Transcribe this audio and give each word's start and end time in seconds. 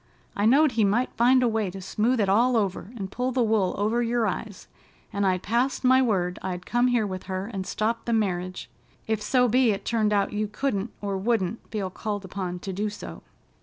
I 0.35 0.47
knowed 0.47 0.71
he 0.71 0.83
might 0.83 1.13
find 1.13 1.43
a 1.43 1.47
way 1.47 1.69
to 1.69 1.79
smooth 1.79 2.19
it 2.19 2.27
all 2.27 2.57
over 2.57 2.89
and 2.97 3.11
pull 3.11 3.31
the 3.31 3.43
wool 3.43 3.75
over 3.77 4.01
your 4.01 4.25
eyes, 4.25 4.67
and 5.13 5.27
I'd 5.27 5.43
passed 5.43 5.83
my 5.83 6.01
word 6.01 6.39
I'd 6.41 6.65
come 6.65 6.87
here 6.87 7.05
with 7.05 7.25
her 7.29 7.45
and 7.53 7.67
stop 7.67 8.05
the 8.05 8.11
marriage, 8.13 8.67
if 9.05 9.21
so 9.21 9.47
be 9.47 9.69
it 9.69 9.85
turned 9.85 10.11
out 10.11 10.33
you 10.33 10.47
couldn't 10.47 10.89
or 11.01 11.19
wouldn't 11.19 11.59
feel 11.69 11.91
called 11.91 12.25
upon 12.25 12.57
to 12.61 12.73
do 12.73 12.89
so. 12.89 13.21